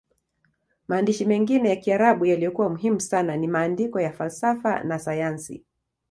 [0.87, 5.63] Maandishi mengine ya Kiarabu yaliyokuwa muhimu sana ni maandiko ya falsafa na sayansi.